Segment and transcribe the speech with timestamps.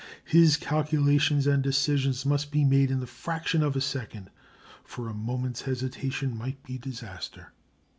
[0.25, 4.31] His calculations and decisions must be made in the fraction of a second,
[4.83, 7.53] for a moment's hesitation might be disaster.